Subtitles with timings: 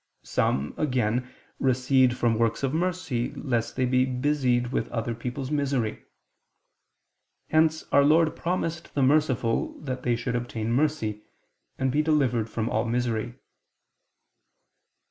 [0.23, 1.29] Some, again,
[1.59, 6.03] recede from works of mercy, lest they be busied with other people's misery.
[7.51, 11.21] Hence Our Lord promised the merciful that they should obtain mercy,
[11.77, 13.35] and be delivered from all misery.